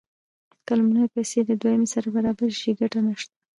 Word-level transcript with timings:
که 0.65 0.71
لومړنۍ 0.77 1.07
پیسې 1.15 1.39
له 1.47 1.53
دویمې 1.61 1.87
سره 1.93 2.07
برابرې 2.15 2.53
شي 2.59 2.71
ګټه 2.79 2.99
نشته 3.07 3.35